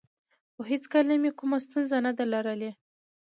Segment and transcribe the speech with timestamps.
[0.53, 2.71] خو هېڅکله مې کومه ستونزه نه ده لرلې